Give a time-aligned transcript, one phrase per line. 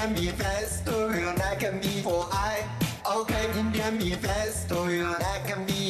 [0.00, 2.64] can be fast, or I can be for I.
[3.04, 5.89] Okay, kind Indian be fast, or I can be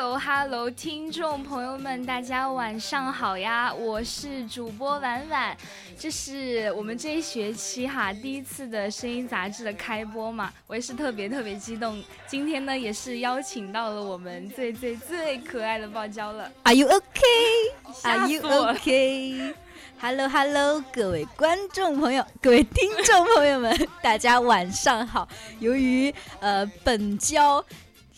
[0.00, 3.74] Hello，听众朋友们，大家晚上好呀！
[3.74, 5.56] 我是主播婉婉，
[5.98, 12.00] 这是我们这一学期哈第一次的声音杂志的开播嘛，我也是特别特别激动。
[12.28, 16.48] 今天呢，也是邀请到了我们最最最可爱的爆娇了。
[16.62, 25.28] Are you okay？Are you okay？Hello Hello，各位观众朋友，各位听众朋友们， 大家晚上好。
[25.58, 27.64] 由于呃本娇。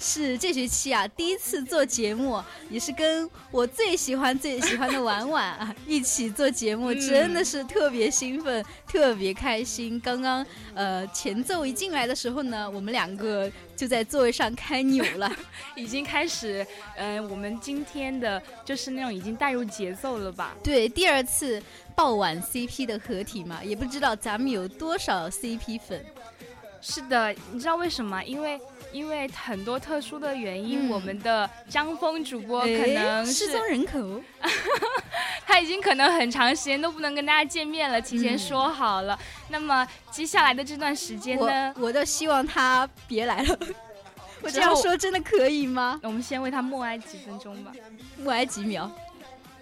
[0.03, 10.01] 是这学期啊，第一次做节目，也是跟我最喜欢最喜欢的婉婉啊一起做节目，真的是特别兴奋，特别开心。
[10.01, 15.31] 刚刚呃前奏一进来的时候呢，我们两个就在座位上开扭了，
[15.77, 20.56] 已经开始，嗯，我们今天的就是那种已经带入节奏了吧？
[20.65, 21.62] 对，第二次
[21.95, 26.03] 爆晚 CP 的合体嘛，也不知道咱们有多少 CP 粉。
[26.81, 28.25] 是的，你知道为什么？
[28.25, 28.59] 因为。
[28.93, 34.21] 因为很多特殊的原因，我们的张峰主播可能失踪人口，
[35.47, 39.19] 他已经可能很长时间都不能跟大家见面了，提前说好了。
[39.49, 43.59] 那么接下来的这段时间呢，我都希望他别来了。
[44.43, 46.00] 我这样说真的可以吗？
[46.03, 47.73] 我们先为他默哀几分钟吧，
[48.17, 48.91] 默哀几秒，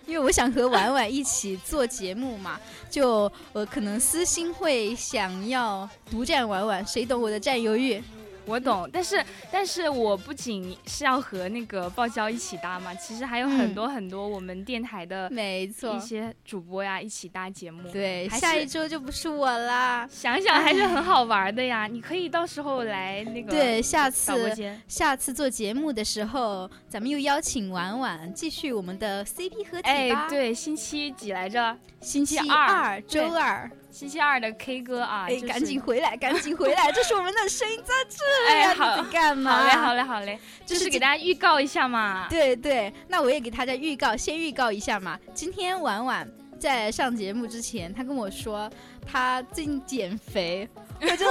[0.06, 8.02] 因为我想和婉婉一起做节目嘛， 就我可能私心会想要独占婉婉，谁懂我的占有欲？
[8.48, 9.22] 我懂，但是
[9.52, 17.90] 但是我不仅是要和那个爆娇一起搭嘛，其实还有很多很多我们电台的没错一些主播呀一起搭节目。
[17.92, 20.08] 对，下一周就不是我啦。
[20.10, 24.56] 想想还是很好玩的呀，你可以到时候来那个对，下次
[24.88, 30.24] 下次做节目的时候，咱们又邀请婉婉继续我们的 CP 合体吧。
[30.24, 31.76] 哎，对，星期几来着？
[32.00, 33.70] 星期二，周二。
[33.90, 36.90] 星期二的 K 歌啊，哎，赶紧回来，赶紧回来！
[36.92, 38.18] 这是我们的声音杂志，
[38.48, 39.50] 哎，好，干嘛？
[39.52, 42.26] 好嘞，好嘞，好嘞，就是给大家预告一下嘛。
[42.28, 45.18] 对对，那我也给大家预告，先预告一下嘛。
[45.32, 46.28] 今天婉婉
[46.58, 48.70] 在上节目之前，她跟我说
[49.06, 50.68] 她最近减肥，
[51.00, 51.26] 我就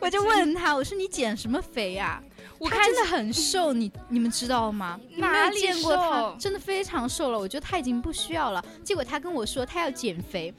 [0.00, 2.20] 我就问她，我说你减什么肥呀？
[2.58, 5.00] 我看真的很瘦，你你们知道吗？
[5.16, 6.34] 哪里见过她？
[6.38, 8.62] 真的非常瘦了，我觉得他已经不需要了。
[8.84, 10.52] 结果他跟我说他要减肥。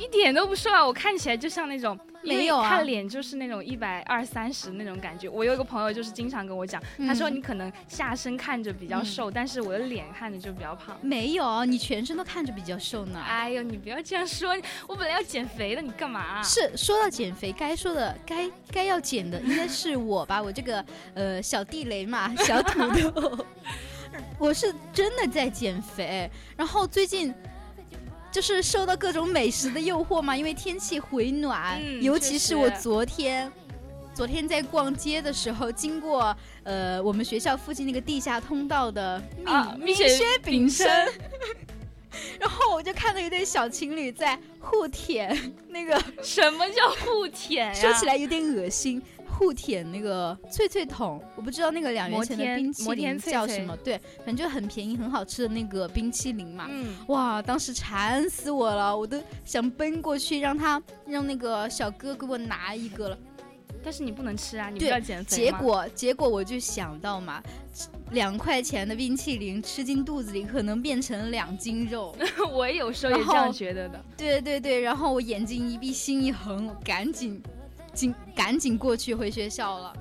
[0.00, 0.84] 一点都不瘦啊！
[0.84, 5.28] 我看起来就像那种没有啊，他脸就是那种一百二三十那种感觉。
[5.28, 10.96] 我有一个朋友就是经常跟我讲，他说你可能下身看着比较瘦，但是我的脸看着就比较胖。
[11.02, 13.20] 没有，你全身都看着比较瘦呢。
[13.20, 14.56] 哎呦，你不要这样说，
[14.88, 16.42] 我本来要减肥的，你干嘛？
[16.42, 20.42] 是说到减肥，该说的该该要减的应该是我吧？
[20.42, 20.82] 我这个
[21.12, 22.80] 呃小地雷嘛，小土
[23.10, 23.46] 豆，
[24.40, 27.34] 我是真的在减肥，然后最近。
[28.30, 33.50] 就是受到各种美食的诱惑嘛，因为天气回暖，尤其是我昨天，
[34.14, 39.20] 昨天在逛街的时候，经过呃我们学校附近那个地下通道的
[39.78, 40.08] 蜜蜜雪
[40.44, 40.86] 饼生，
[42.38, 45.36] 然后我就看到一对小情侣在互舔
[45.68, 47.74] 那个，什么叫互舔呀？
[47.74, 49.02] 说起来有点恶心。
[49.40, 56.66] 互舔那个脆脆桶，我不知道那个两元钱的冰淇淋叫什么，对，反正就很便宜、很好吃的那个冰淇淋嘛。
[56.68, 63.18] 嗯，哇，当时馋死我了，我都想奔过去让他让那个小哥给我拿一个了。
[63.82, 67.42] 但是你不能吃啊，你不要减肥结果结果我就想到嘛，
[68.10, 72.14] 两块钱的冰淇淋吃进肚子里可能变成两斤肉。
[72.52, 74.04] 我有时候也这样觉得的。
[74.18, 77.42] 对对对，然后我眼睛一闭，心一横，我赶紧。
[77.92, 79.92] 紧赶紧过去回学校了。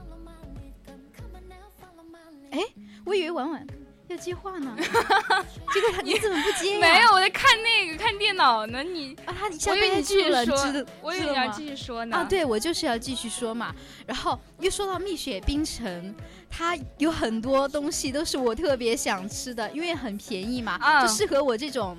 [2.51, 2.59] 哎，
[3.05, 3.67] 我以为婉婉
[4.07, 4.75] 要接话呢，
[5.71, 6.79] 结果他你怎么不接呀？
[6.79, 8.81] 没有，我在看那个看电脑呢。
[8.81, 12.17] 你啊，他你下我以为被你继续了，你说知道我以为你要继续说呢。
[12.17, 13.71] 啊，对，我就是要继续说嘛。
[14.07, 16.15] 然后又说到蜜雪冰城，
[16.49, 21.95] 它有很多东西都是我特别想吃的，因为很便宜嘛，啊就适合我这种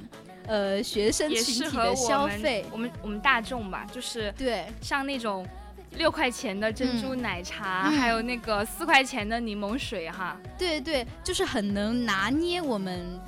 [0.49, 2.67] 呃学生群体的消费。
[2.73, 5.47] 我们我们大众吧，就是对，像那种
[5.97, 10.37] 六块钱的珍珠奶茶，嗯还有那个四块钱的柠檬水哈。
[10.59, 13.21] 对对，就是很能拿捏我们。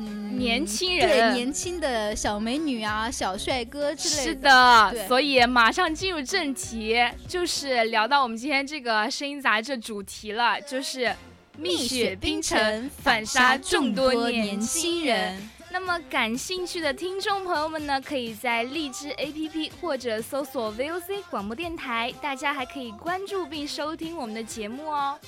[0.00, 5.08] 嗯，年轻对人年轻的小美女啊、小帅哥之类的是的。
[5.08, 6.96] 所以马上进入正题，
[7.26, 11.12] 就是聊到我们今天这个声音杂志主题了，就是
[11.56, 15.50] 蜜雪冰城反杀众多年轻人。。
[15.70, 25.18] 那么感兴趣的听众朋友们呢，可以在荔枝 APP 或者搜索 VOC 广播电台，大家还可以关注并收听我们的节目哦。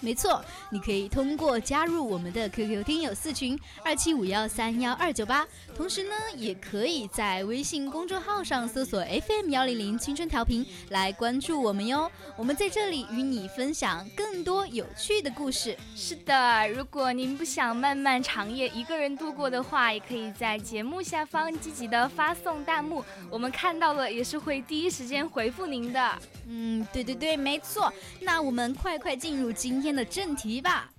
[0.00, 5.46] 没错，你可以通过加入我们的 QQ 听友四群二七五幺三幺二九八，
[5.76, 12.10] 同时呢，也可以在微信公众号上搜索 FM 幺零零青春调频来关注我们哟。
[12.36, 15.76] 我们在这里与你分享更多有趣的故事。
[15.96, 26.18] 是的，如果您不想漫漫长夜一个人度过的话，也可以在节目下方积极的发送弹幕，我们看到了也是会第一时间回复您的。
[26.46, 27.92] 嗯，对对对，没错。
[28.20, 30.90] 那我们快快进入今天的正题吧。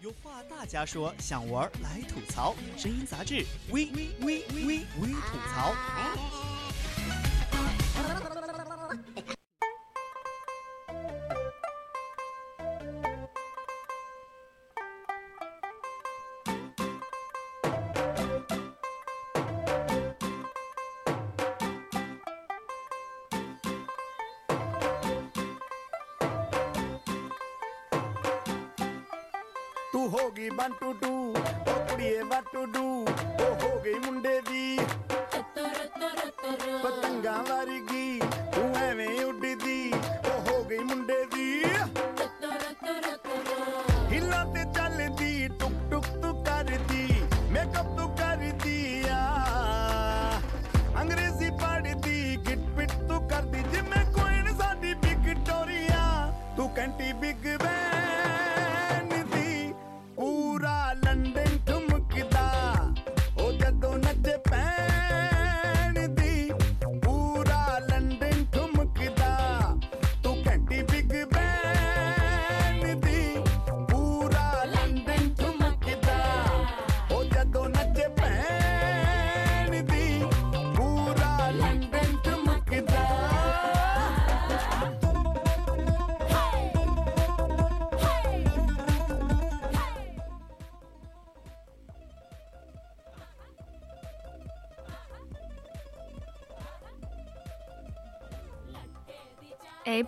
[0.00, 4.38] 有话大家说，想玩来吐槽，声音杂志，微微微
[5.00, 5.74] 微吐槽。
[32.47, 32.83] ਕੁੜੀਏ what to do
[33.39, 34.77] ਉਹ ਹੋ ਗਈ ਮੁੰਡੇ ਦੀ
[36.83, 38.19] ਪਤੰਗਾਂ ਵਰਗੀ
[38.55, 41.63] ਤੂੰ ਐਵੇਂ ਉੱਡਦੀ ਉਹ ਹੋ ਗਈ ਮੁੰਡੇ ਦੀ
[44.11, 47.07] ਹਿੱਲਾਂ ਤੇ ਚੱਲਦੀ ਟੁਕ ਟੁਕ ਤੂੰ ਕਰਦੀ
[47.51, 49.21] ਮੇਕਅਪ ਤੂੰ ਕਰਦੀ ਆ
[51.01, 57.47] ਅੰਗਰੇਜ਼ੀ ਪੜ੍ਹਦੀ ਗਿਟ ਪਿਟ ਤੂੰ ਕਰਦੀ ਜਿਵੇਂ ਕੋਈ ਸਾਡੀ ਵਿਕਟੋਰੀਆ ਤੂੰ ਕੈਂਟੀ ਬਿਗ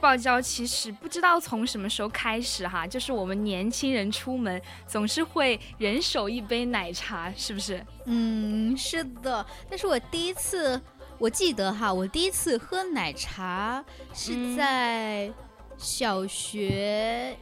[0.01, 7.85] 哎，爆椒其实不知道从什么时候开始哈，就是我们年轻人出门总是会人手一杯奶茶，是不是？
[8.07, 9.45] 嗯，是的。
[9.69, 10.81] 但是我第一次，
[11.19, 13.85] 我记得哈，我第一次喝奶茶
[14.15, 15.31] 是嗯在
[15.77, 17.37] 小学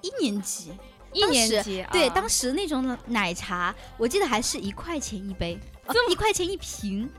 [0.00, 0.72] 一年级。
[1.10, 7.10] 一年级对，啊当时那种奶茶，我记得还是一块钱一杯，哦一块钱一瓶。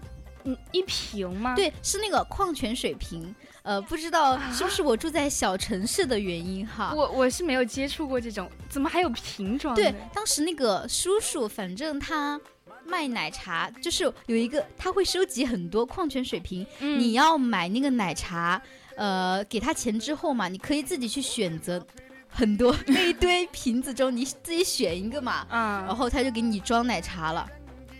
[0.45, 3.33] 嗯一瓶吗？，对，是那个矿泉水瓶。
[3.61, 6.93] 呃，不知道是不是我住在小城市的原因哈。
[6.95, 9.83] 我我是没有接触过这种，怎么还有瓶装的？
[9.83, 12.39] 对，当时那个叔叔，反正他
[12.85, 18.59] 卖奶茶，就是有一个他会收集很多矿泉水瓶，嗯你要买那个奶茶，
[18.95, 21.85] 呃，给他钱之后嘛，你可以自己去选择
[22.27, 27.47] 很多 那一堆瓶子中，你自己选一个嘛，然嗯，后他就给你装奶茶了，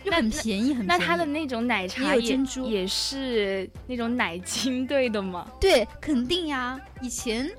[0.04, 0.86] 就那很便宜，很便宜。
[0.86, 5.46] 那它的那种奶茶珍珠也是那种奶精 兑的吗？
[5.60, 6.80] 对，肯定呀。
[7.00, 7.50] 以前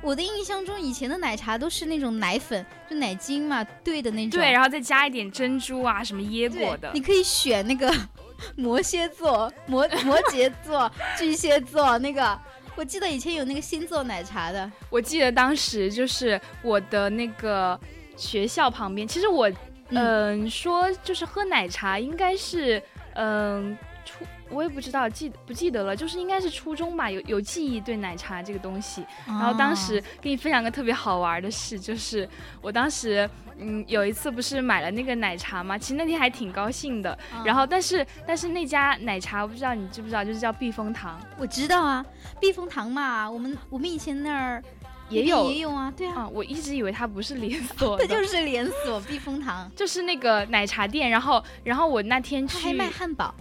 [0.00, 4.40] 我的印象中，以前的奶茶都是那种奶粉，就奶精嘛兑的那种。
[4.40, 7.00] 对，然后再加一点珍珠啊，什么椰果的你。
[7.00, 7.92] 可以选那个
[8.56, 12.38] 摩羯座、摩 摩羯座、巨蟹座那个。
[12.76, 17.76] 我记得以前有那个星座奶茶的，我记得当时就是我的那个
[18.16, 19.50] 学校旁边，其实我
[19.90, 22.82] 嗯嗯、说就是喝奶茶应该是
[23.14, 29.04] 嗯、初我也不知道记不记得了，就是应该是初中吧，有有记忆对奶茶这个东西。
[29.26, 32.26] 然后当时给你分享个特别好玩的事，就是
[32.62, 33.28] 我当时
[33.58, 37.18] 嗯有一次不是买了那个奶茶嘛，其实那天还挺高兴的。
[37.44, 42.02] 然后但是但是那家奶茶我不知道你知不知道，就是叫避风塘，我知道啊，
[42.40, 44.62] 避风塘嘛，我们我们以前那儿
[45.08, 51.08] 也有也有啊，对啊，啊，我一直以为它不是连 锁的，它就是连锁避风塘， 就是那个奶茶店。
[51.08, 53.34] 然后然后我那天去还卖汉堡，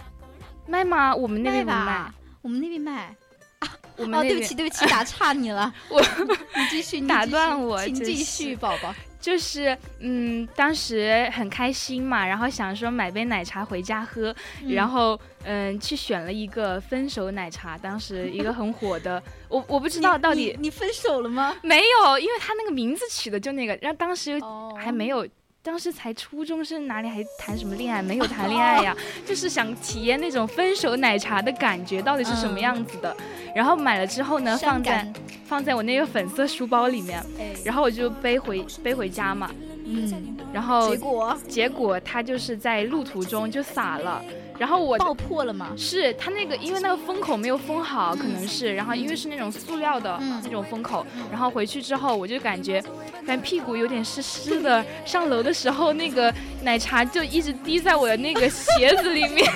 [0.68, 1.14] 卖吗？
[1.14, 3.16] 我们那边不卖吧，我们那边卖。
[3.60, 5.74] 啊，我们那边对不起，对不起，打岔你了。
[5.90, 8.94] 我你继续，你打断我请继续，宝宝。
[9.20, 14.34] 就是嗯，当时很开心嘛，然后想说买杯奶茶回家喝，
[14.70, 21.56] 然后嗯去选了一个分手奶茶，当时一个很火的，我我不知道到底你你分手了吗？
[21.64, 25.28] 没有，因为他那个名字取的就那个，然后当时哦还没有。
[25.64, 28.02] 当时才初中生，哪里还谈什么恋爱？
[28.02, 28.96] 没有谈恋爱呀，
[29.28, 33.14] 就是想体验那种分手奶茶的感觉到底是什么样子的。
[33.54, 35.14] 然后买了之后呢，放在
[35.46, 39.52] 放在我那个粉色书包里面，哎，然后我就背回背回家嘛。
[39.84, 44.24] 嗯，然后结果结果他就是在路途中就洒了，
[44.58, 45.70] 然后我爆破了吗？
[45.78, 52.82] 是它那个因为那个封口没有封好，可能是，然后因为是那种塑料的嗯那种封口，然后回去之后我就感觉，
[53.26, 56.34] 感觉屁股有点湿湿的，上楼的时候那个
[56.64, 59.52] 奶茶就一直滴在我的那个鞋子里面，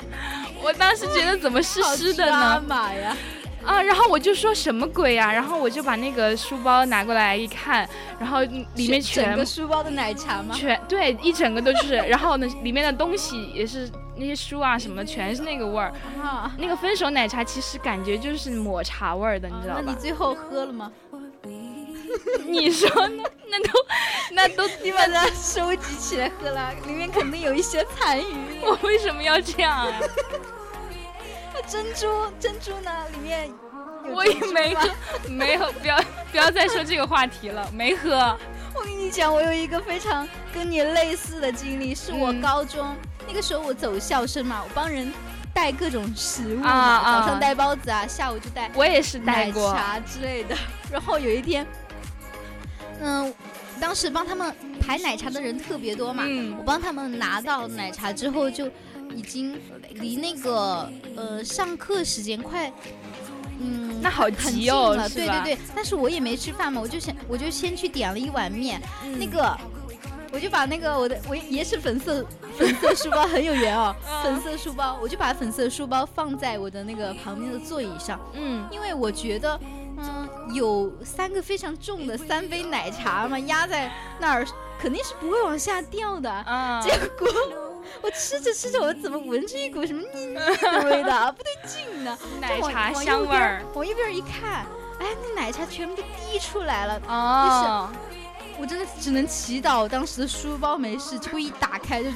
[0.62, 2.62] 我当时觉得怎么湿湿的呢？
[2.68, 3.16] 妈呀！
[3.64, 7.88] 啊，然后我就说什么鬼呀、然后我就把那个书包拿过来一看，
[8.18, 10.54] 然后里面全整全个书包的奶茶吗？
[10.54, 15.92] 全对，一整个都是，然后呢，里面的东西也是那些书啊什么，全是那个味儿。
[16.22, 19.82] 啊，那个分手奶茶其实感觉就是抹茶味儿的，你知道吧？
[19.84, 20.90] 那你最后喝了吗？
[22.46, 23.22] 你说呢？
[23.48, 23.70] 那都
[24.32, 28.60] 那都你把它收集起来喝了，里面肯定有一些残余。
[28.64, 29.92] 我为什么要这样啊？
[31.64, 32.06] 那珍珠
[32.38, 32.90] 珍珠呢？
[33.12, 33.50] 里面
[34.12, 34.88] 我也没喝，
[35.28, 36.00] 没喝，不要
[36.30, 38.36] 不要再说这个话题了，没喝。
[38.74, 42.94] 我跟你讲，我有一个非常跟你类似的经历，是我嗯高中、
[43.28, 45.12] 那个时候我走校生嘛，我帮人
[45.54, 50.56] 带各种食物嘛，早上带包子啊，下午就带我也是带奶过，茶之类的。
[50.90, 51.66] 然后有一天，
[53.00, 53.32] 嗯，
[53.78, 58.70] 当时帮他们排奶茶的人特别多嘛，嗯我帮他们拿到奶茶之后，就
[59.14, 59.58] 已经
[59.94, 62.72] 离那个呃上课时间快。
[63.64, 65.58] 嗯，那好很急近了，哦对对对。
[65.74, 69.18] 但是我也没吃饭嘛，我就先我就先去点了一碗面，嗯。
[69.18, 69.56] 那个
[70.32, 72.26] 我就把那个我的我也是粉色
[72.58, 74.22] 粉色书包很有缘哦， 嗯。
[74.24, 79.60] 粉色书包我就把粉色书包放在我的那个旁边的座椅上，嗯，因为我觉得，
[79.98, 84.46] 嗯，有三个非常重的三杯奶茶嘛压在那儿，
[84.80, 86.28] 肯定是不会往下掉的。
[86.28, 87.28] 啊，结果
[88.00, 92.18] 我吃着吃着，我怎么闻着一股什么腻腻的味道，不对劲呢？
[92.40, 94.66] 奶茶香味儿往右边一看，
[94.98, 97.00] 哎，那奶茶全部都滴出来了。
[97.06, 97.90] 哦，
[98.58, 102.10] 我真的只能祈祷当时的书包没事，结果一打开就。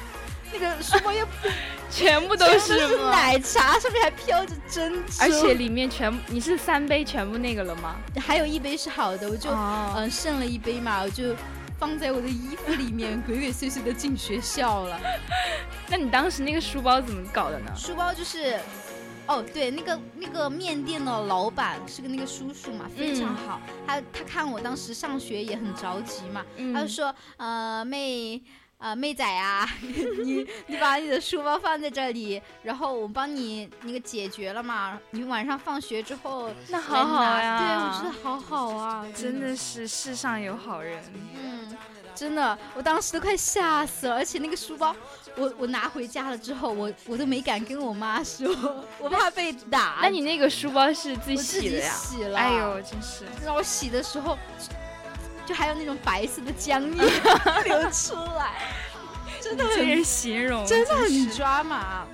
[0.52, 1.26] 那个书包又
[1.90, 2.96] 全部都全是是？
[3.10, 7.96] 奶茶，上面还飘着珍珠，而且里面全部你是三杯全部那个了吗？
[8.24, 11.34] 还有一杯是好的，我就哦嗯、剩了一杯嘛，我就
[11.78, 14.98] 放在我的衣服里面，鬼鬼祟祟的进学校了。
[15.88, 17.72] 那你当时那个书包怎么搞的呢？
[17.76, 18.58] 书包就是，
[19.26, 23.60] 哦，对，那个那个面店的老板是个那个叔叔嘛，非常好。
[23.86, 28.42] 他他看我当时上学也很着急嘛，嗯他就说，呃，妹。
[28.78, 35.00] 呃，妹仔啊， 你你把你的书包放在这里，然后我帮你那个解决了嘛。
[35.12, 41.02] 你晚上放学之后那好好拿呀，对，我觉得好好啊，真的是世上有好人。
[41.34, 41.74] 嗯，
[42.14, 44.94] 真的，我当时都快吓死了，而且那个书包，
[45.36, 48.54] 我我拿回家了之后，我我都没敢跟我妈说，
[49.00, 50.00] 我怕被打。
[50.02, 51.92] 那你那个书包是自己我自己洗的呀？
[51.94, 53.24] 洗了，哎呦，真是。
[53.42, 54.36] 让我洗的时候，
[55.46, 57.02] 就还有那种白色的浆液
[57.64, 58.54] 流出来，
[59.40, 62.04] 真的很形容真的很抓马。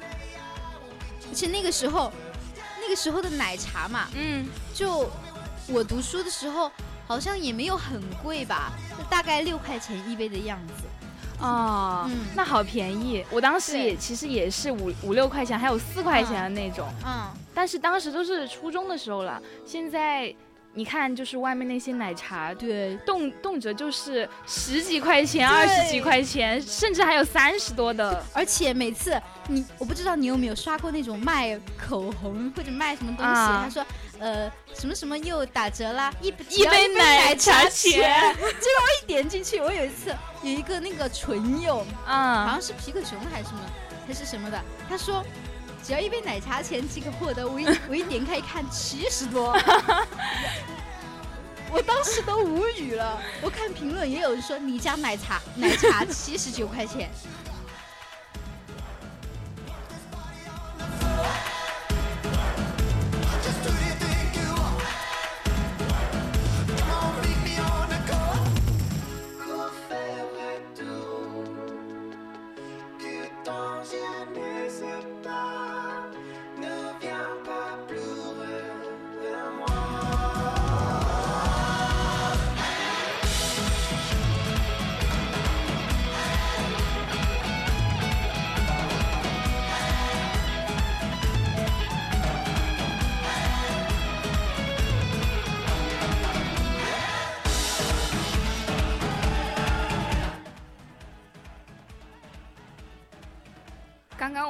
[1.28, 2.12] 而且那个时候，
[2.80, 5.10] 那个时候的奶茶嘛，嗯，就
[5.68, 6.70] 我读书的时候，
[7.06, 10.84] 好像也没有很贵吧，就大概六块钱一杯的样子。
[11.40, 13.24] 哦，嗯那好便宜。
[13.30, 19.40] 我当时也其实也是五五六块钱，还有四块钱的那种，嗯，但是当时都是初中的时候了。
[19.64, 20.32] 现在
[20.75, 28.25] 你看，就是外面那些奶茶，对，动动辄就是十几块钱、二十几块钱，甚至还有三十多的。
[28.33, 33.85] 而且每次你，我不知道你有没有刷过那种卖口红或者卖什么东西，啊他说
[34.19, 37.93] 呃什么什么又打折啦，一一杯奶茶钱。
[37.93, 38.49] 钱 结果
[38.81, 43.61] 我一点进去，我有一次有一个那个唇釉，好啊像是皮克熊还是什么
[44.07, 45.23] 还是什么的，他说
[45.82, 49.52] 只要一杯奶茶钱即可获得，我一 我一点开一看，七十多，
[51.70, 53.20] 我当时都无语了。
[53.40, 57.10] 我看评论也有人说你家奶茶奶茶七十九块钱，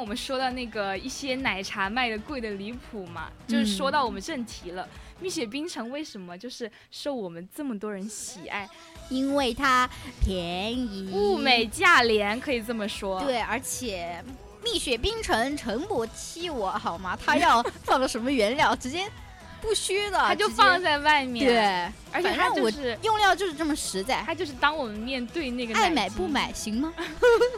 [0.02, 4.86] 我们说到那个一些奶茶卖的贵的离谱嘛，就是说到我们正题了。
[5.20, 8.68] 蜜雪冰城为什么就是受我们这么多人喜爱，
[9.08, 9.88] 因为它
[10.20, 13.22] 便宜，物美价廉，可以这么说。
[13.22, 14.20] 对，而且
[14.64, 17.16] 蜜雪冰城诚不欺我好吗？
[17.24, 19.08] 他要放了什么原料，直接
[19.62, 24.22] 不虚的，它就放在外面，对，而且它就是用料就是这么实在。
[24.26, 26.92] 它就是当我们面对那个爱买不，买 行吗？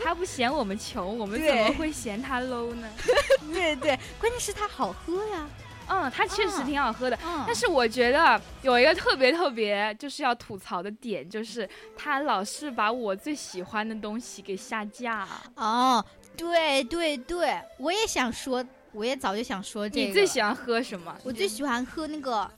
[0.04, 2.86] 他不嫌我们穷，我们怎么会嫌他 low 呢？
[3.52, 5.48] 对对，关键是它好喝呀。
[5.86, 7.18] 嗯，它确实嗯挺好喝的。
[7.26, 15.28] 嗯但是我觉得有一个特别特别就是要吐槽的点，就是它老是把我最喜欢的东西给下架。
[15.56, 16.02] 哦，
[16.36, 20.06] 对对对，我也想说，我也早就想说这个。
[20.06, 21.14] 你最喜欢喝什么？
[21.24, 22.50] 我最喜欢喝那个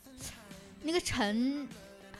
[0.82, 1.66] 那个橙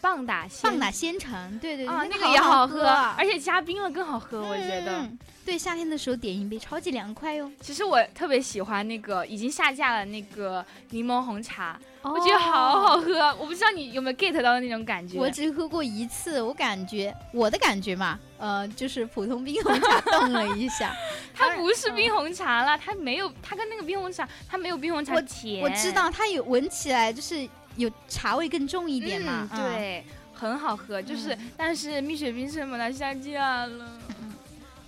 [0.07, 2.87] 棒打鲜棒打鲜橙，对对对，啊，那那个也好喝，
[3.19, 5.01] 而且加冰了更好喝，我觉得。
[5.01, 7.49] 嗯对，夏天的时候点一杯，超级凉快哟。
[7.61, 13.15] 其实我特别喜欢那个已经下架了那个柠檬红茶，我我觉得好好喝。
[13.39, 15.17] 我不知道你有没有 get 到那种感觉。
[15.17, 20.93] 我只喝过一次，我感觉我的感觉嘛，呃，就是普通冰红茶冻了一下。
[21.33, 25.63] 它不是冰红茶啦，它没有，它跟那个冰红茶，它没有冰红茶我甜。
[25.63, 31.01] 我知道它有闻起来就是有茶味更重一点嘛嗯，，对，很好喝。
[31.01, 33.91] 就是，嗯但是蜜雪冰城把它下架了。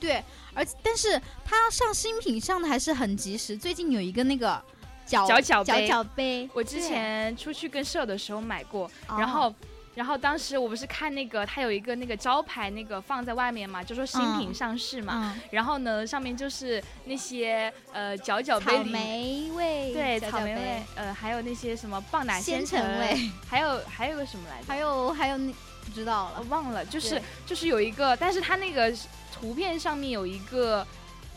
[0.01, 0.23] 对，
[0.55, 3.57] 而但是它上新品上的还是很及时。
[3.57, 4.63] 最近有一个那个
[5.07, 9.55] 角角角角杯我之前出去跟舍友的时候买过，哦然后。
[9.99, 15.35] 然后当时我不是看那个，它有一个那个招牌，那个放在外面嘛，就说新品嗯上市嘛。
[15.35, 24.69] 嗯，然后呢，上面就是那些呃角角杯草里，莓味，对角角草莓味，呃，还有那些什么棒打鲜橙橙味，还有还有个什么来着？
[24.69, 25.53] 还有还有那
[25.85, 28.95] 不知道了，我忘了，就是就是有一个，但是它那个
[29.35, 30.87] 图片上面有一个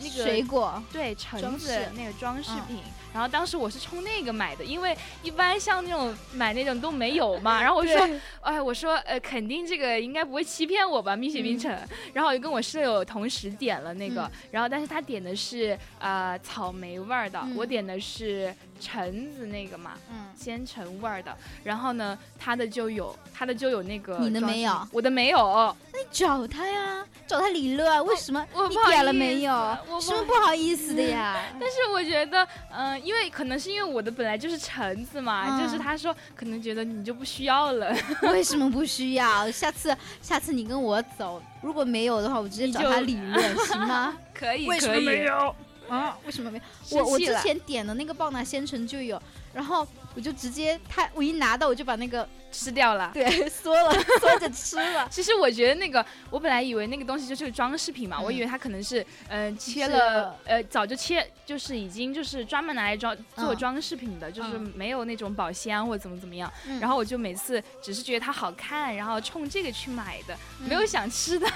[0.01, 2.83] 那个水果，对橙子那个装饰嗯品，
[3.13, 8.09] 然后当时我是冲那个买的，因为一般像那种买那种都没有嘛，然后我就说，
[8.41, 11.71] 哎，我说呃，肯定这个应该不会欺骗我吧，蜜雪冰城，
[12.13, 14.31] 然后我就跟我舍友同时点了那个，嗯。
[14.51, 17.55] 然后但是他点的是呃草莓味儿的，嗯。
[17.55, 19.91] 我点的是橙子那个嘛。
[20.12, 29.91] 嗯，鲜橙味儿的，然后呢，他的就有，他的就有那个，你的没有，我的没有，那你找他呀，找他理论啊，为什么我点了没有思？
[29.94, 31.38] 我是不是不好意思的呀？
[31.60, 37.96] 但是我觉得，嗯、因为可能是因为我的本来就是橙子嘛，嗯就是他说可能觉得你就不需要了，
[38.34, 39.50] 为什么不需要？
[39.52, 44.17] 下次下次你跟我走，如果没有的话，我直接找他理论，行吗？
[44.34, 45.56] 可以，为什么可以没有
[45.97, 46.17] 啊？
[46.25, 46.97] 为什么没有？
[47.04, 49.21] 我我之前点的那个棒打鲜橙就有，
[49.54, 53.12] 然后我就直接他我一拿到我就把那个吃掉了。
[53.13, 55.08] 对缩了 缩着吃了。
[55.12, 66.51] 其实我觉得那个，我本来以为那个东西就是个装饰品嘛，嗯我以为它可能是，嗯、切了，呃，早就切，就是已经就是专门拿来装做嗯装饰品的，就是嗯没有那种保鲜或者怎么怎么样。
[66.67, 71.47] 嗯然后我就每次只是觉得它好看，然后冲这个去买的，嗯没有想吃的。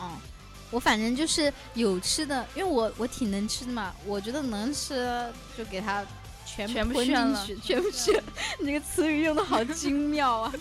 [0.00, 0.16] 嗯，
[0.70, 6.04] 我反正就是有吃的，因为我我挺能吃的嘛，我觉得能吃就给它
[6.46, 8.22] 全全部吞炫了进去，全部 炫。
[8.60, 10.52] 你这个词语用的好精妙啊！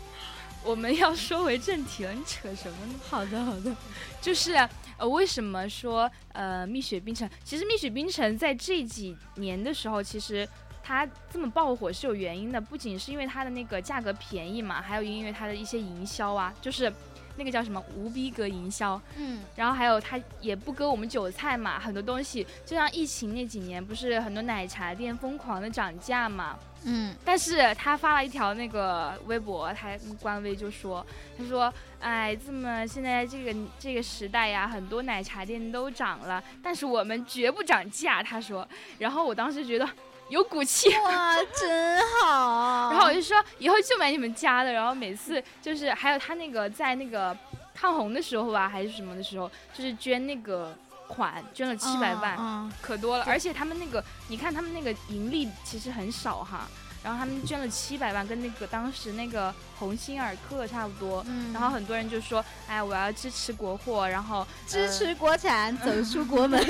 [0.64, 2.94] 我们要说回正题了，你扯什么呢？
[3.08, 3.74] 好的好的，
[4.20, 4.52] 就是
[4.98, 7.28] 呃，为什么说呃蜜雪冰城？
[7.44, 10.48] 其实蜜雪冰城在这几年的时候，其实
[10.82, 16.92] 它这么爆火是有原因的，不仅是因为它的那个价格便宜嘛，还有因为它的一些营销啊，就是
[17.36, 19.40] 那个叫什么无逼格营销，嗯。
[19.54, 27.14] 然后还有他也不割我们韭菜嘛，很多东西就像疫情那几年，不是很多奶茶店疯狂的涨价嘛，嗯。
[27.24, 31.04] 但是他发了一条那个微博，他官微就说，
[31.38, 38.22] 他说，哎，这么现在这个这个时代呀，很多奶茶店都涨了，但是我们绝不涨价。
[38.22, 38.66] 他说，
[38.98, 39.88] 然后我当时觉得
[40.28, 40.88] 有骨气。
[40.98, 42.90] 哇，真好。
[42.90, 47.36] 然后我就说以后就买你们家的，然后每次就是还有他那个在那个
[47.74, 53.24] 抗洪的时候吧，还是什么的时候，就是捐那个款，捐了七百万，嗯可多了。
[53.28, 56.66] 而且他们那个，你看他们那个盈利其实很少哈，
[57.04, 61.24] 然后他们捐了七百万，跟那个当时那个鸿星尔克差不多。
[61.28, 66.60] 嗯然后很多人就说，哎，我要支持国货，然后支持国产，走出国门。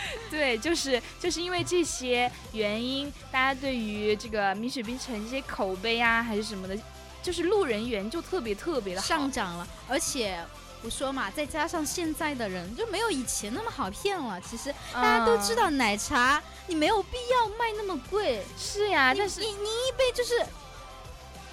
[0.30, 6.76] 对，就是就是因为这些原因，大家对于这个米雪冰城这些口碑啊，还是什么的，
[7.22, 9.06] 就是路人缘就特别特别的好。
[9.06, 10.38] 上涨了，而且
[10.82, 14.40] 我说嘛，再加上现在的人就没有以前那么好骗了。
[14.40, 19.52] 其实大家都知嗯道，奶茶你没有必要卖那么贵，是呀，你但是你你
[19.88, 20.34] 一杯就是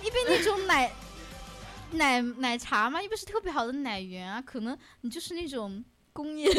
[0.01, 0.89] 一杯那种奶
[1.91, 5.83] 奶奶茶嘛，又不是特别好的奶源啊，可能你就是那种
[6.17, 6.49] 工业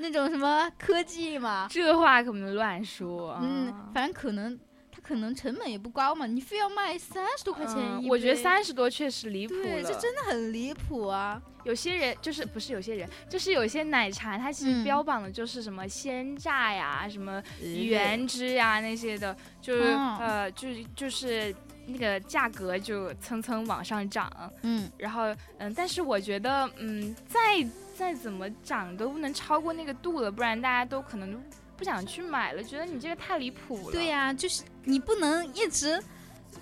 [0.00, 3.38] 那种什么科技嘛， 这话可不能乱说。
[3.40, 4.58] 嗯，反正可能。
[4.98, 11.38] 它可能成本也不高嘛，你非要卖三十多块钱一杯、嗯我觉得三十多确实离谱对，这真的很离谱啊！
[11.64, 21.54] 有些人就是不是有些人，就是有些奶茶，它其实嗯标榜的就是什么鲜榨呀、什么原汁呀那些的，就是、嗯呃，就是就是
[21.88, 24.32] 那个价格就蹭蹭往上涨。
[24.62, 25.24] 嗯，然后
[25.58, 27.62] 嗯，但是我觉得嗯，再
[27.96, 31.42] 再怎么涨都不能超过那个度了，不然大家都可能
[31.76, 33.92] 不想去买了，觉得你这个太离谱了。
[33.92, 36.02] 对呀、就是你不能一直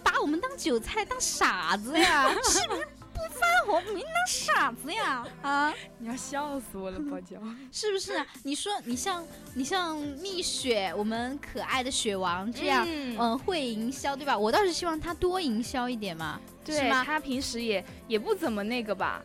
[0.02, 5.26] 把我们当韭菜当傻子呀， 是不是不发火，你当傻子呀？
[5.42, 7.38] 啊，你要笑死我了，包饺。
[7.72, 8.26] 是不是啊？
[8.42, 14.36] 你说你像你像蜜雪，我们可爱的雪王这样，嗯嗯、会营销对吧？
[14.38, 17.02] 我倒是希望他多营销一点嘛，对吗？
[17.02, 19.22] 对他平时也也不怎么那个吧。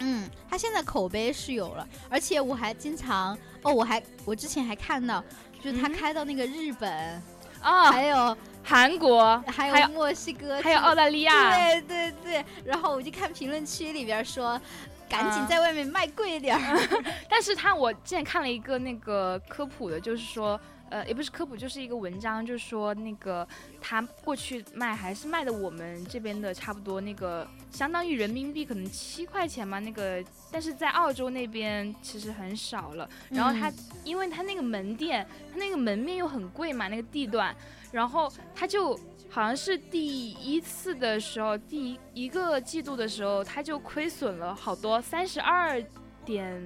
[0.00, 5.22] 嗯，他现在口碑是有了，而且我还经常哦，我还我之前还看到，
[5.60, 7.22] 就是他开到那个日本，
[7.60, 14.60] 啊，还有韩国，还还有墨西哥，还有澳大利亚，对对对，然后我就看评论区里边说，
[15.08, 16.78] 赶紧啊在外面卖贵点儿。
[17.28, 23.46] 但是他我之前看了一个那个科普的，就是说，呃，也不是科普，就是一个文章，就是说那个
[23.80, 33.08] 他过去卖还是卖的我们这边的差不多那个，相当于人民币可能七块钱嘛，那个，但是在澳洲那边其实很少了。
[33.30, 33.74] 然后他、嗯
[34.04, 37.54] 因为他那个门店，他那个门面又很贵嘛，那个地段，
[37.92, 38.98] 然后他就
[39.28, 45.82] 好像是第一次的时候，第一一个季度的时候，他就亏损了好多，三十二
[46.24, 46.62] 点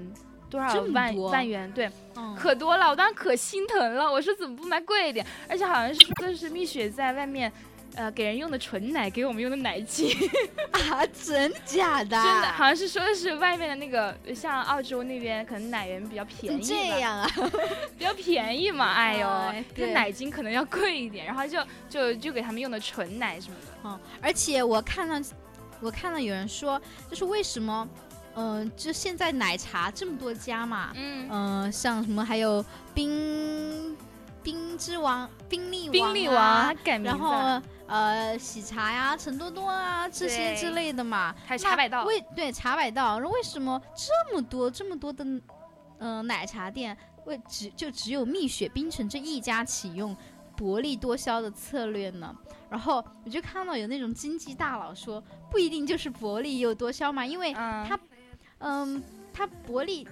[0.53, 5.27] 多少万多万元，对，嗯可多了，我当时可心疼了，我说怎么不买贵一点？
[5.49, 7.51] 而且好像是说的是蜜雪在外面。
[7.95, 10.17] 呃，给人用的纯奶，给我们用的奶精，
[10.91, 12.17] 啊，真假的？
[12.17, 17.31] 真的好像是说的是外面的那个，像澳洲那边可能奶源比较便宜这样啊？
[17.99, 19.29] 比较便宜嘛，哎呦，
[19.77, 23.73] 这奶精可能要贵一点，然后就就就给他们用的纯奶什么的。
[23.85, 25.29] 嗯，而且我看到，
[25.83, 27.87] 我看到有人说，就是为什么，
[28.35, 32.65] 嗯、就现在奶茶这么多家嘛，嗯，嗯、像什么还有
[32.95, 33.97] 冰
[34.43, 35.89] 冰之王、冰力
[36.29, 45.43] 王、然，后呃喜茶呀、陈多多啊这些之类的嘛，还有茶百道为对茶百道，为什么这么多这么多的嗯、
[45.99, 50.17] 呃奶茶店，为只就只有蜜雪冰城这一家启用
[50.57, 52.35] 薄利多销的策略呢？
[52.69, 57.99] 然后我就看到有那种经济大佬说，不一定就是薄利又多销嘛，因为嗯，它
[58.63, 60.09] 嗯它薄利。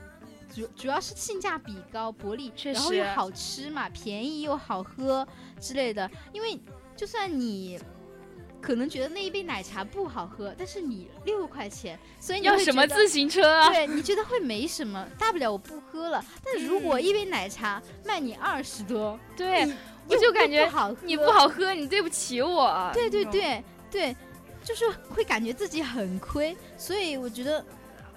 [0.52, 5.24] 主主要是性价比高，薄利，然后又好吃嘛，便宜又好喝
[5.60, 6.10] 之类的。
[6.32, 6.58] 因为
[6.96, 7.78] 就算你
[8.60, 13.68] 可能觉得那一杯奶茶不好喝，但是你六块钱，所以你要什么自行车啊？
[13.68, 16.24] 对，你觉得会没什么，大不了我不喝了。
[16.44, 19.72] 但是如果嗯一杯奶茶卖你二十多，对，
[20.08, 21.30] 我就感觉好，你不。
[21.30, 22.90] 好喝，你对不起我。
[22.92, 24.16] 对对，对对，
[24.64, 27.64] 就是会感觉自己很亏，所以我觉得，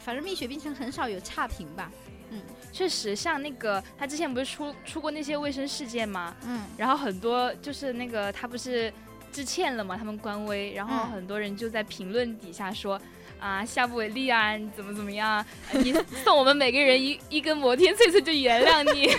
[0.03, 1.91] 反正蜜雪冰城很少有差评吧。
[2.31, 6.35] 嗯确实，像那个他之前不是出出过那些卫生事件吗？
[6.45, 8.91] 嗯，然后很多就是那个他不是
[9.31, 12.99] 致歉了嘛，他们官微，然后嗯很多人就在评论底下说。
[13.39, 14.55] 啊，下不为例啊！
[14.55, 15.45] 你怎么怎么样？
[15.73, 19.09] 呃你送我们每个人一 一根摩天脆脆就原谅你，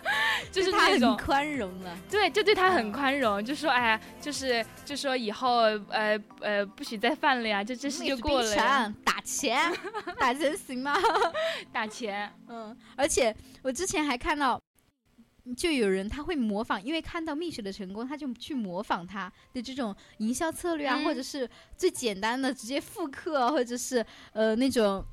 [0.50, 1.94] 就是他那种很宽容了。
[2.10, 8.90] 对，就对他很嗯宽容，就说哎呀，就是就说以后呃呃不许再犯了呀，就这事就过了呀。
[9.24, 9.58] 钱，
[10.20, 10.94] 打钱行吗？
[11.72, 14.60] 打钱，嗯，而且我之前还看到，
[15.56, 25.04] 就有人他会模仿，因为看到蜜雪的成功，他就去模仿他的这种营销策略啊，嗯或者是最简单的直接复刻，或者是呃那种。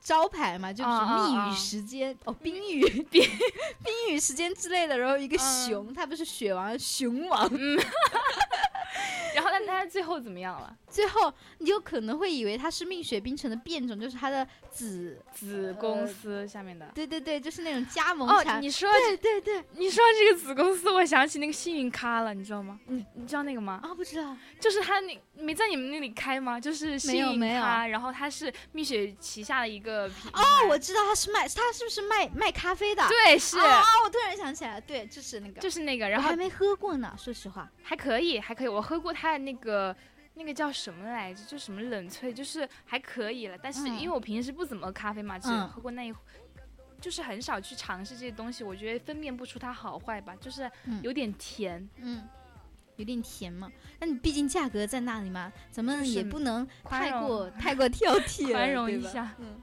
[0.00, 3.22] 招牌嘛，就是啊啊密语啊时间、哦，冰语、冰。
[3.84, 5.66] 冰 语时间之类的，然后一个嗯。
[5.68, 7.48] 熊，它不是雪王，熊王，
[9.34, 10.74] 然后但他最后怎么样了？
[10.88, 16.90] 最后你有可能会以为它是蜜雪冰城的变种，就是它的子，子公司下面的。
[16.94, 22.80] 对对对，就是那种加盟哦，产，你说对对对，你说这个子公司，我想起那个幸运咖了，你知道吗？
[22.86, 23.78] 你你知道那个吗？
[23.82, 26.58] 啊，不知道，就是他那没在你们那里开吗？
[26.60, 30.40] 就是没有没有，然后它是蜜雪旗下的一个品牌。
[30.40, 33.06] 哦，我知道他是卖，他是不是卖卖咖啡的？
[33.08, 37.70] 对是、啊，我突然想起来，对，就是那个，就是那个，然后我还没喝过呢，说实话。
[37.82, 38.68] 还可以，还可以。
[38.68, 39.94] 我喝过它的那个
[40.34, 41.44] 那个叫什么来着？
[41.44, 43.56] 就什么冷萃，就是还可以了。
[43.62, 46.14] 但是嗯因为我平时不怎么喝咖啡嘛，只嗯喝过那一。
[47.00, 52.28] 就是很少去尝试这些东西，我觉得分辨不出它好坏吧，就是嗯有点甜，嗯，
[52.98, 53.72] 有点甜嘛。
[53.98, 59.34] 那你毕竟价格在那里嘛，咱们也不能太过太过 挑剔了，宽容对吧一下。
[59.38, 59.60] 嗯，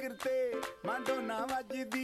[0.00, 1.99] ਸਪੀਕਰ ਤੇ ਮਾਡੋਨਾ ਵੱਜਦੀ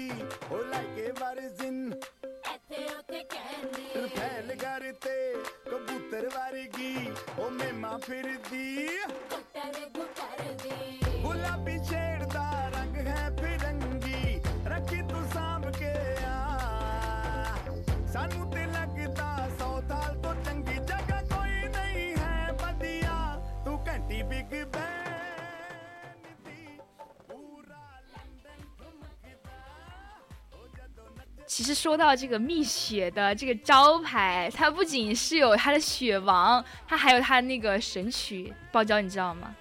[31.57, 39.55] 其实说到这个蜜雪的这个招牌，它不仅是有它的雪王，它还有它那个神曲爆椒，你知道吗？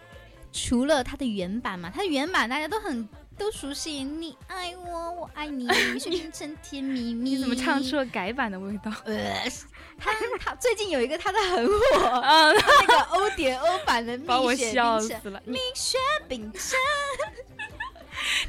[0.53, 7.31] 除了它的原版嘛，它的原版大家都很都熟悉，你爱我，我爱你， 蜜雪冰城甜蜜蜜。
[7.31, 8.93] 你怎么唱出了改版的味道？
[9.07, 9.51] 呃，
[9.99, 15.41] 他他最近有一个他的很火，嗯，那个欧点欧版的把我蜜雪笑冰城，死了！
[15.47, 15.97] 蜜雪
[16.29, 16.79] 冰城。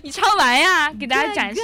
[0.02, 1.62] 你唱完呀，给大家展示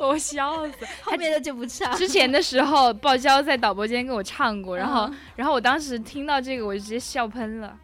[0.00, 0.86] 我笑死。
[1.02, 1.96] 后面的就不唱。
[1.96, 7.76] 之前的时候，爆娇在导播间跟我唱过，然后，嗯然后我当时听到这个，我就直接笑喷了。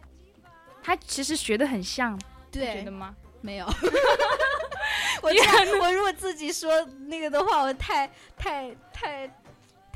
[0.83, 2.19] 他其实学的很像，
[2.51, 3.15] 你觉得，吗？
[3.41, 3.65] 没有。
[5.21, 5.29] 我
[5.81, 9.29] 我如果自己说那个的话，我太太太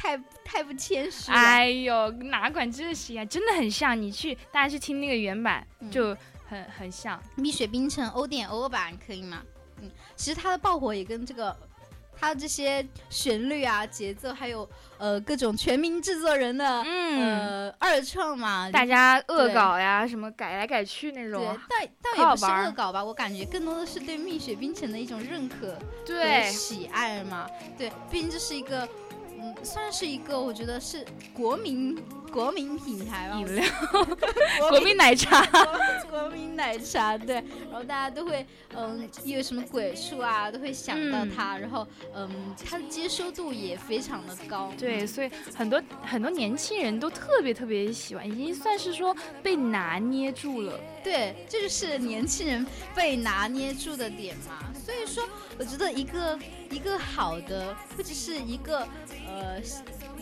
[0.06, 1.38] 太太不谦虚了。
[1.38, 4.00] 哎呦，哪管这些啊，真的很像。
[4.00, 6.16] 你去，大家去听那个原版，嗯就
[6.48, 7.20] 很很像。
[7.36, 9.42] 蜜雪冰城欧点欧版可以吗？
[9.82, 11.56] 嗯，其实它的爆火也跟这个。
[12.18, 27.50] 它这些旋律啊、节奏，还有呃各种全民制作人的、嗯，呃二创嘛，大家恶搞呀，什么改来改去那种对种，，倒倒也不是恶搞吧，我感觉更多的是对蜜雪冰城的一种认可和对，喜爱嘛。
[27.78, 28.90] 对，毕竟这是一个，嗯，
[29.64, 31.98] 算是一个，我觉得是国民
[32.32, 33.66] 国民品牌吧，饮料，
[34.60, 35.46] 国国民奶茶，
[36.10, 50.80] 国民奶茶，对，然后大家都会，嗯，有什么鬼畜啊，都会想到嗯它，然后，嗯，它的接受度也非常的高，对，所以很多很多年轻人都特别特别喜欢，已经算是说被拿捏住了。
[51.04, 52.66] 对，这就是年轻人
[52.96, 54.60] 被拿捏住的点嘛。
[54.74, 55.24] 所以说，
[55.58, 56.38] 我觉得一个
[56.70, 58.88] 一个好的，或者是一个
[59.28, 59.45] 呃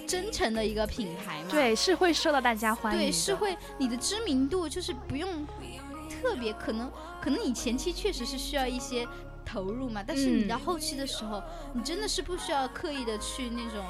[0.06, 3.00] 真诚的一个品牌嘛，对，是会受到大家欢迎。
[3.00, 5.46] 对，是会你的知名度就是不用
[6.10, 9.08] 特别，可能可能你前期确实是需要一些
[9.46, 11.42] 投入嘛，但是你嗯到后期的时候，
[11.74, 13.84] 你真的是不需要刻意的去那种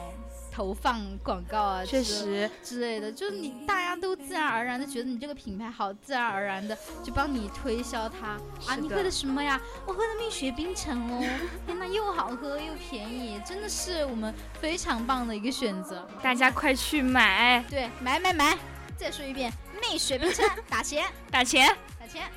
[0.54, 2.50] 投放广告啊确实。
[2.62, 8.40] 之类的就是你大家都自然而然的觉得你这个品牌好自然而然的就帮你推销它。
[8.72, 9.60] 啊你喝的什么呀？
[9.88, 11.26] 我喝的蜜雪冰城哦。
[11.66, 16.08] 天呐又好喝又便宜真的是我们非常棒的一个选择。
[16.22, 17.64] 大家快去买。
[17.70, 18.58] 对买买买。
[18.96, 21.06] 再说一遍蜜雪冰城 打钱。
[21.32, 21.76] 打钱。
[22.00, 22.32] 打钱。